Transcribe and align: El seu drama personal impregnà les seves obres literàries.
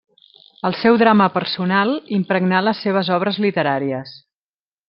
El 0.69 0.77
seu 0.77 0.97
drama 1.01 1.27
personal 1.35 1.93
impregnà 2.19 2.65
les 2.69 2.83
seves 2.87 3.15
obres 3.19 3.41
literàries. 3.47 4.19